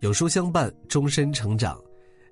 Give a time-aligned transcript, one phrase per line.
[0.00, 1.76] 有书相伴，终身成长。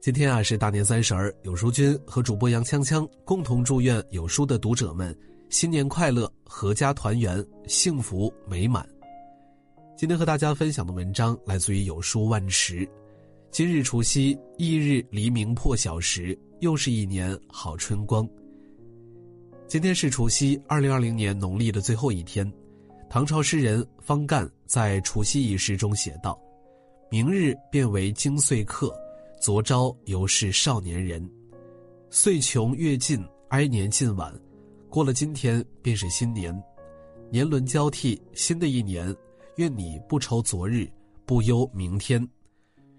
[0.00, 5.16] 今天啊是大年三十儿，有书君和主播杨锵锵共同祝愿有书的读者们
[5.50, 8.88] 新年快乐，阖家团圆，幸福美满。
[9.96, 12.88] 今天和大家分享的文章来自于有书万池。
[13.50, 18.28] 今日除夕，翌日黎明破晓时，又是一年好春光。
[19.66, 22.48] 今天是除夕，二零二零年农历的最后一天。
[23.10, 26.40] 唐朝诗人方干在除夕一诗中写道。
[27.08, 28.92] 明日便为精岁客，
[29.40, 31.24] 昨朝犹是少年人。
[32.10, 34.34] 岁穷月尽，哀年近晚。
[34.90, 36.52] 过了今天便是新年，
[37.30, 39.14] 年轮交替，新的一年，
[39.54, 40.90] 愿你不愁昨日，
[41.24, 42.28] 不忧明天。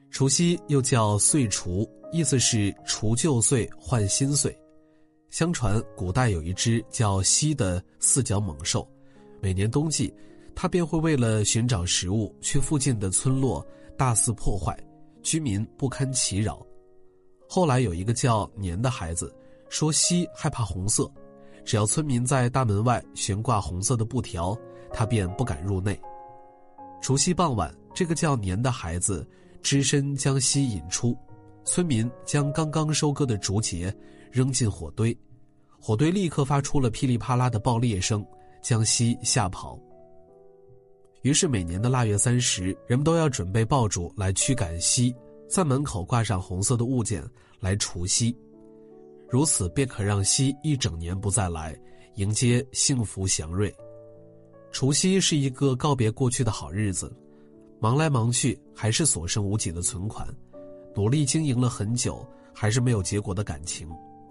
[0.09, 4.57] 除夕又叫岁除，意思是除旧岁换新岁。
[5.29, 8.87] 相传古代有一只叫犀的四脚猛兽，
[9.41, 10.13] 每年冬季，
[10.55, 13.67] 它便会为了寻找食物去附近的村落。
[13.97, 14.77] 大肆破坏，
[15.23, 16.65] 居民不堪其扰。
[17.49, 19.35] 后来有一个叫年的孩子，
[19.69, 21.11] 说西害怕红色，
[21.65, 24.55] 只要村民在大门外悬挂红色的布条，
[24.93, 25.99] 他便不敢入内。
[27.01, 29.27] 除夕傍晚，这个叫年的孩子
[29.63, 31.17] 只身将西引出，
[31.65, 33.95] 村民将刚刚收割的竹节
[34.31, 35.17] 扔进火堆，
[35.81, 38.25] 火堆立刻发出了噼里啪啦的爆裂声，
[38.61, 39.79] 将西吓跑。
[41.27, 45.13] 于是每年的腊月三十，人们都要准备爆竹来驱赶夕，
[45.49, 47.21] 在门口挂上红色的物件
[47.59, 48.33] 来除夕，
[49.27, 51.77] 如此便可让夕一整年不再来，
[52.15, 53.75] 迎接幸福祥瑞。
[54.71, 57.13] 除夕是一个告别过去的好日子，
[57.77, 60.25] 忙来忙去还是所剩无几的存款，
[60.95, 63.85] 努力经营了很久还是没有结果的感情，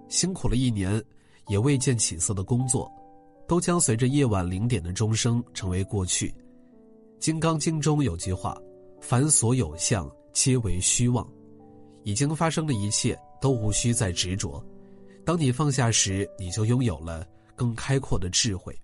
[0.08, 1.05] 辛苦了一年
[1.48, 2.91] 也未见起色的工作，
[3.47, 6.28] 都将随着夜晚零点的钟声成为过去。
[7.19, 8.56] 《金刚经》中有句话
[9.00, 11.27] ：“凡所有相，皆为虚妄。”
[12.05, 14.64] 已经发生的一切都无需再执着。
[15.24, 17.27] 当你放下时，你就拥有了
[17.57, 18.79] 更开阔的智慧。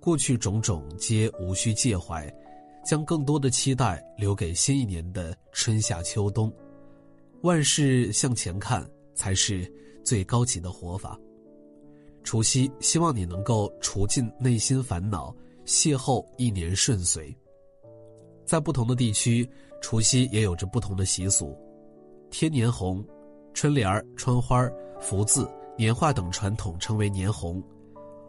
[0.00, 2.28] 过去种种皆无需介怀，
[2.84, 6.52] 将更多的期待留给新一年的春夏秋冬。
[7.42, 8.84] 万事向前看，
[9.14, 9.72] 才是
[10.02, 11.16] 最高级的活法。
[12.24, 15.32] 除夕，希望你能够除尽内心烦恼，
[15.64, 17.32] 邂逅一年顺遂。
[18.44, 19.48] 在不同的地区，
[19.80, 21.56] 除夕也有着不同的习俗。
[22.30, 23.04] 贴年红、
[23.54, 24.68] 春联、窗花、
[25.00, 27.62] 福字、年画等传统称为年红。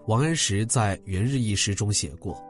[0.08, 2.42] 王安石在《元日》一诗中写过：“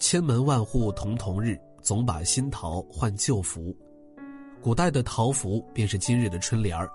[0.00, 3.76] 千门万户瞳瞳日，总把新桃换旧符。”
[4.62, 6.88] 古代的桃符便是今日的春联儿。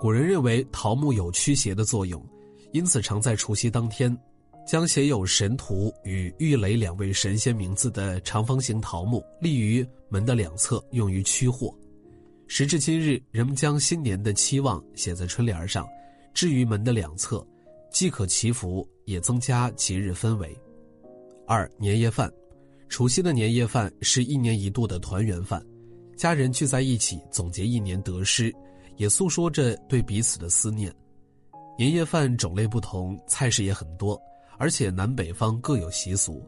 [0.00, 2.20] 古人认为桃木有驱邪的作用，
[2.72, 4.16] 因此常在除夕当天。
[4.68, 11.74] 将写有神荼与玉垒两位神仙名字的长方形桃木立于门的两侧，用于驱祸。
[12.48, 15.88] 时至今日，人们将新年的期望写在春联上，
[16.34, 17.42] 置于门的两侧，
[17.90, 20.54] 既可祈福，也增加节日氛围。
[21.46, 22.30] 二年夜饭，
[22.90, 25.64] 除夕的年夜饭是一年一度的团圆饭，
[26.14, 28.54] 家人聚在一起总结一年得失，
[28.98, 30.94] 也诉说着对彼此的思念。
[31.78, 34.20] 年夜饭种类不同，菜式也很多。
[34.58, 36.44] 而且南北方各有习俗，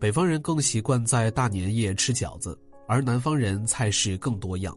[0.00, 2.58] 北方人更习惯在大年夜吃饺子，
[2.88, 4.76] 而南方人菜式更多样。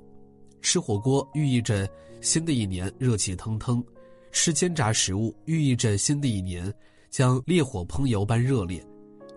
[0.61, 1.87] 吃火锅寓意着
[2.21, 3.83] 新的一年热气腾腾，
[4.31, 6.71] 吃煎炸食物寓意着新的一年
[7.09, 8.85] 将烈火烹油般热烈，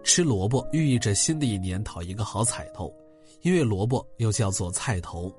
[0.03, 2.93] 吃萝卜寓意着新的一年讨一个好彩头，
[3.43, 5.33] 因为萝卜又叫做菜头。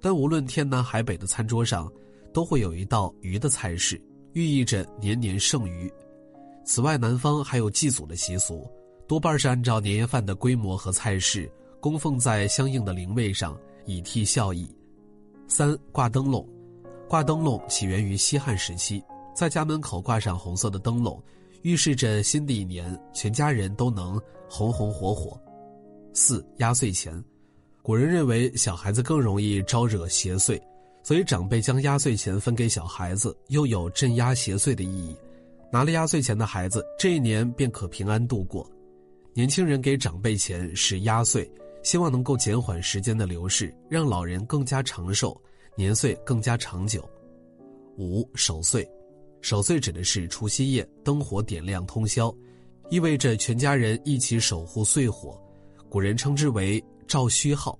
[0.00, 1.90] 但无论天南海北的餐桌上，
[2.32, 4.02] 都会有一道鱼的菜式，
[4.32, 5.92] 寓意着年年胜鱼。
[6.64, 8.66] 此外，南方还有祭祖的习俗，
[9.06, 14.66] 多半是按照年夜饭的规模和菜式供奉在相应的灵位上，以替孝义。
[15.46, 16.48] 三挂灯笼，
[17.06, 19.02] 挂灯笼起源于西汉时期，
[19.36, 21.22] 在家门口挂上红色的灯笼，
[21.60, 25.38] 预示着新的一年全家人都能红红火火。
[26.14, 27.22] 四压岁钱，
[27.82, 30.58] 古人认为小孩子更容易招惹邪祟，
[31.02, 35.14] 所以长辈将压岁钱分给小孩子，又有镇压邪祟的意义。
[35.74, 38.64] 拿了压岁钱的孩子，这一年便可平安度过。
[39.32, 41.50] 年轻人给长辈钱是压岁，
[41.82, 45.36] 希望能够减缓时间的流逝，让老人更加长寿，
[45.74, 47.04] 年岁更加长久。
[47.98, 48.88] 五守岁，
[49.40, 52.32] 守岁指的是除夕夜灯火点亮通宵，
[52.88, 55.36] 意味着全家人一起守护岁火，
[55.88, 57.76] 古人称之为照虚号，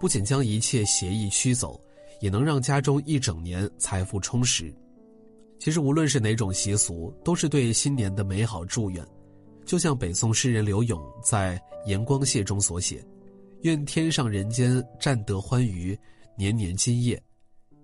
[0.00, 1.78] 不仅将一切邪意驱走，
[2.22, 4.74] 也能让家中一整年财富充实。
[5.58, 9.04] 其实无论是哪种习俗，都是对新年的美好祝愿。
[9.64, 11.58] 就像北宋诗人柳永在
[11.88, 13.04] 《炎光谢》中所写
[13.62, 15.98] ：“愿天上人间占得欢愉，
[16.36, 17.20] 年年今夜。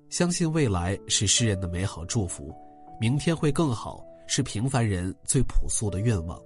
[0.08, 2.54] 相信未来是诗人的美好祝福，
[3.00, 6.40] 明天会更好，是平凡人最朴素的愿望。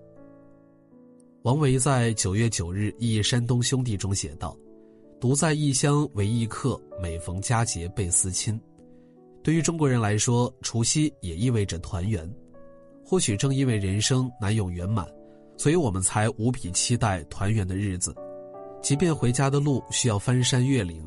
[1.42, 4.56] 王维在九月九日忆山东兄弟中写道
[5.20, 8.58] ：“独在异乡为异客，每逢佳节倍思亲。”
[9.46, 12.28] 对于中国人来说，除夕也意味着团圆。
[13.04, 15.06] 或许正因为人生难有圆满，
[15.56, 18.12] 所以我们才无比期待团圆的日子。
[18.82, 21.00] 即便回家的路需要翻山越岭，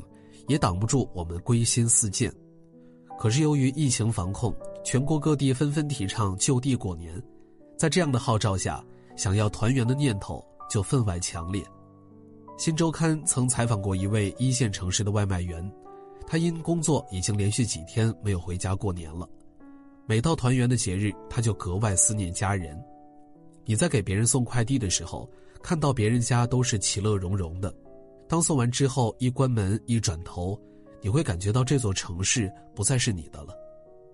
[0.48, 2.32] 也挡不住我们归心似箭。
[3.18, 7.22] 可是由于疫情防控，全国各地纷纷提倡就地过年，
[7.76, 8.82] 在这样的号召下。
[9.16, 11.62] 想要团圆的念头就分外强烈。
[12.56, 15.62] 新周刊曾采访过一位一线城市的外卖员，
[16.30, 19.28] 他因工作已经连续几天没有回家过年了。
[20.06, 22.80] 每到团圆的节日，他就格外思念家人。
[23.64, 25.28] 你在给别人送快递的时候，
[25.60, 27.74] 看到别人家都是其乐融融的，
[28.28, 30.56] 当送完之后一关门一转头，
[31.00, 33.52] 你会感觉到这座城市不再是你的了。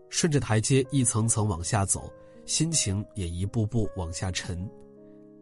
[0.09, 2.11] 顺着台阶一层层往下走，
[2.47, 4.67] 心情也一步步往下沉。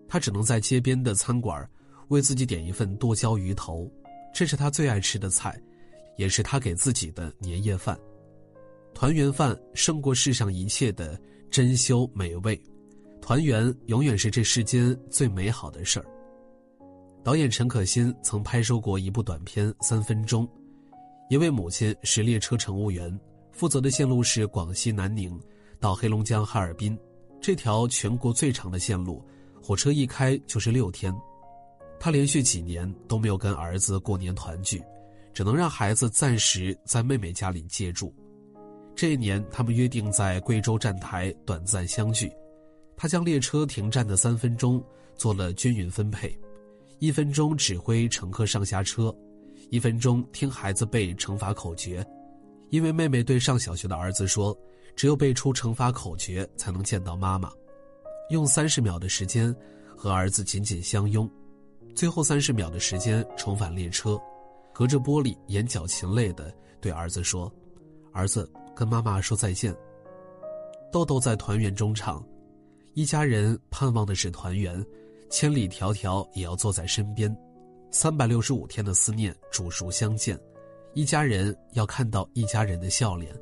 [0.09, 1.65] 他只能在街边的餐馆
[2.09, 3.89] 为自己点一份剁椒鱼头，
[4.35, 5.57] 这是他最爱吃的菜，
[6.17, 7.99] 也是他给自己的年夜饭。
[8.95, 11.21] 团圆饭胜过世上一切的
[11.51, 12.61] 珍馐美味，
[13.21, 16.07] 团圆永远是这世间最美好的事儿。
[17.25, 20.47] 导演陈可辛曾拍摄过一部短片《三分钟》，
[21.31, 23.19] 一位母亲是列车乘务员，
[23.51, 25.41] 负责的线路是广西南宁
[25.81, 26.97] 到黑龙江哈尔滨，
[27.41, 29.25] 这条全国最长的线路。
[29.63, 31.11] 火车一开就是六天，
[31.99, 34.83] 他连续几年都没有跟儿子过年团聚，
[35.35, 38.15] 只能让孩子暂时在妹妹家里借住。
[38.95, 42.31] 这一年，他们约定在贵州站台短暂相聚。
[42.97, 44.83] 他将列车停站的三分钟
[45.17, 46.39] 做了均匀分配：
[47.01, 49.13] 一分钟指挥乘客上下车，
[49.69, 52.07] 一分钟听孩子背乘法口诀。
[52.71, 54.57] 因为妹妹对上小学的儿子说
[54.95, 57.51] ：“只有背出乘法口诀，才能见到妈妈。”
[58.31, 59.55] 用三十秒的时间
[59.97, 61.29] 和儿子紧紧相拥，
[61.97, 64.19] 最后三十秒的时间重返列车，
[64.75, 67.51] 隔着玻璃眼角噙泪的对儿子说
[68.13, 69.75] ：“儿子，跟妈妈说再见。”
[70.91, 72.23] 豆豆在团圆中唱
[72.95, 74.85] ：“一家人盼望的是团圆，
[75.31, 77.35] 千里迢迢也要坐在身边，
[77.93, 80.37] 三百六十五天的思念煮熟相见，
[80.93, 83.33] 一家人要看到一家人的笑脸，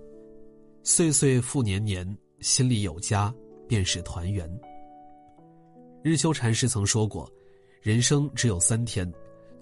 [0.82, 2.06] 岁岁复年年，
[2.40, 3.34] 心里有家
[3.66, 4.46] 便是团圆。”
[6.04, 7.30] 日修禅师曾说过
[7.80, 9.10] ：“人生只有三天，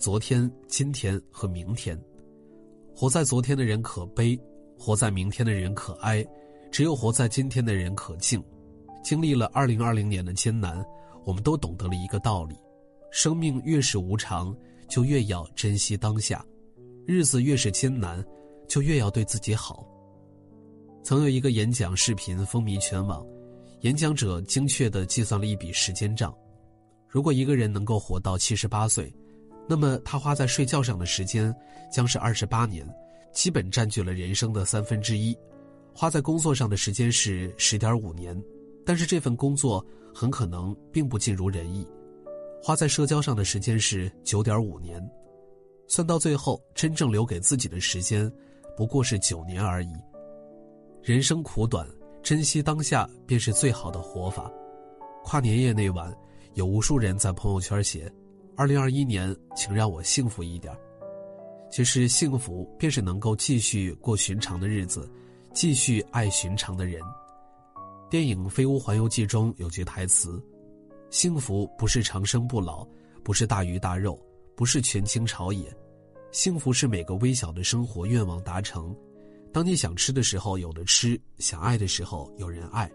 [0.01, 1.95] 昨天、今天和明天。
[2.97, 4.35] 活在昨天的人可悲，
[4.79, 6.27] 活在明天的人可哀，
[6.73, 8.43] 只有活在今天的人可敬。”
[9.05, 10.83] 经历了二零二零年的艰难，
[11.27, 12.57] 我们都懂得了一个道理：
[13.11, 14.57] 生命越是无常，
[14.89, 16.43] 就越要珍惜当下；
[17.07, 18.25] 日子越是艰难，
[18.67, 19.87] 就越要对自己好。
[21.03, 23.23] 曾有一个演讲视频风靡全网。
[23.83, 26.35] 演讲者精确地计算了一笔时间账：
[27.07, 29.13] 如果一个人能够活到七十八岁，
[29.71, 31.55] 那么他花在睡觉上的时间
[31.93, 32.85] 将是二十八年，
[33.33, 35.33] 基本占据了人生的三分之一；
[35.95, 38.37] 花在工作上的时间是十点五年，
[38.85, 41.87] 但是这份工作很可能并不尽如人意；
[42.61, 45.01] 花在社交上的时间是九点五年，
[45.87, 48.29] 算到最后，真正留给自己的时间
[48.77, 49.93] 不过是九年而已。
[51.01, 51.87] 人生苦短。
[52.23, 54.53] 珍惜当下便是最好的活法。
[55.25, 56.15] 跨年夜那晚，
[56.53, 58.13] 有无数人在朋友圈写
[58.61, 60.71] ：“二零二一年，请让我幸福一点。”
[61.73, 65.11] 其实，幸福便是能够继续过寻常的日子，
[65.55, 67.01] 继续爱寻常的人。
[68.11, 70.39] 电影《飞屋环游记》中有句台词
[71.09, 72.87] ：“幸福不是长生不老，
[73.25, 74.21] 不是大鱼大肉，
[74.55, 75.75] 不是权倾朝野，
[76.31, 78.95] 幸福是每个微小的生活愿望达成。”
[79.55, 82.93] 当你想吃的时候有的吃，想爱的时候有人爱，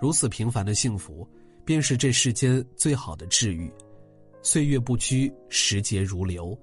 [0.00, 1.28] 如此平凡的幸福，
[1.64, 3.68] 便是这世间最好的治愈。
[4.42, 6.58] 岁月不居，时节如流。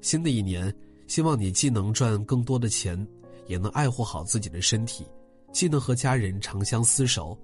[0.00, 0.74] 新的一年，
[1.06, 3.06] 希望你既能赚更多的钱，
[3.46, 5.04] 也能爱护好自己的身体；
[5.52, 7.38] 既能和家人长相厮守，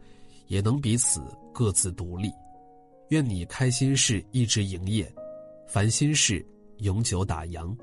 [0.49, 1.21] 也能彼此
[1.53, 2.33] 各自独立。
[3.11, 5.13] 愿你开心事一直营业，
[5.69, 6.45] 烦心事
[6.79, 7.77] 永久打烊。